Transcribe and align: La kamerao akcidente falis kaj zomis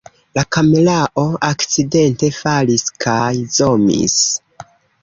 La 0.37 0.43
kamerao 0.55 1.25
akcidente 1.51 2.31
falis 2.39 2.89
kaj 3.07 3.31
zomis 3.61 4.19